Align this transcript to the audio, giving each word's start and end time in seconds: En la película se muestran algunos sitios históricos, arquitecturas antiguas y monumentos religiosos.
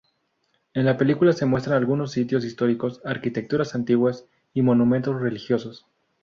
En 0.73 0.85
la 0.85 0.97
película 0.97 1.31
se 1.31 1.45
muestran 1.45 1.77
algunos 1.77 2.11
sitios 2.11 2.43
históricos, 2.43 3.01
arquitecturas 3.05 3.75
antiguas 3.75 4.25
y 4.51 4.63
monumentos 4.63 5.21
religiosos. 5.21 5.85